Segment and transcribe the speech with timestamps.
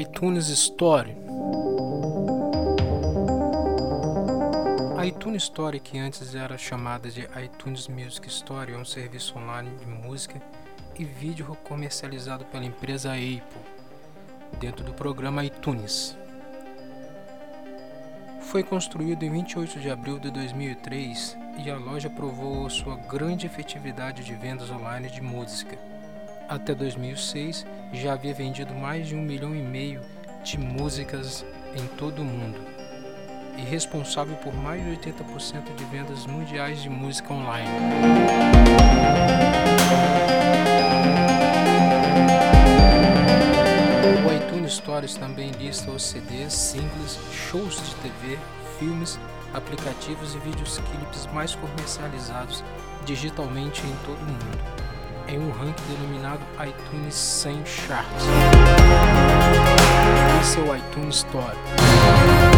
[0.00, 1.14] iTunes Store.
[4.98, 9.70] A iTunes Store, que antes era chamada de iTunes Music Store, é um serviço online
[9.76, 10.42] de música
[10.98, 13.42] e vídeo comercializado pela empresa Apple,
[14.58, 16.16] dentro do programa iTunes.
[18.40, 24.24] Foi construído em 28 de abril de 2003 e a loja provou sua grande efetividade
[24.24, 25.78] de vendas online de música.
[26.48, 30.00] Até 2006, já havia vendido mais de um milhão e meio
[30.42, 32.60] de músicas em todo o mundo
[33.56, 37.70] e responsável por mais de 80% de vendas mundiais de música online.
[44.26, 48.38] O iTunes Stories também lista os CDs, singles, shows de TV,
[48.78, 49.18] filmes,
[49.54, 52.62] aplicativos e vídeos clipes mais comercializados
[53.06, 54.73] digitalmente em todo o mundo
[55.28, 58.24] em um ranking denominado iTunes 100 Charts.
[60.40, 62.53] Esse é o iTunes Store.